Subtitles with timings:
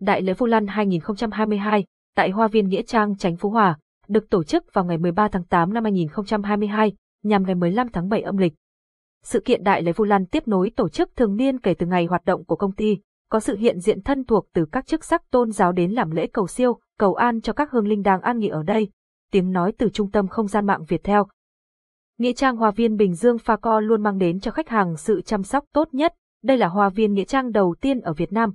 [0.00, 1.84] Đại lễ Vu Lan 2022
[2.16, 3.78] tại Hoa viên Nghĩa Trang Chánh Phú Hòa
[4.08, 6.92] được tổ chức vào ngày 13 tháng 8 năm 2022
[7.22, 8.52] nhằm ngày 15 tháng 7 âm lịch.
[9.24, 12.06] Sự kiện Đại lễ Vu Lan tiếp nối tổ chức thường niên kể từ ngày
[12.06, 12.98] hoạt động của công ty,
[13.30, 16.26] có sự hiện diện thân thuộc từ các chức sắc tôn giáo đến làm lễ
[16.26, 18.90] cầu siêu, cầu an cho các hương linh đang an nghỉ ở đây.
[19.32, 21.26] Tiếng nói từ trung tâm không gian mạng Việt theo.
[22.18, 25.20] Nghĩa trang Hoa viên Bình Dương Pha Co luôn mang đến cho khách hàng sự
[25.20, 26.14] chăm sóc tốt nhất.
[26.42, 28.54] Đây là hoa viên nghĩa trang đầu tiên ở Việt Nam,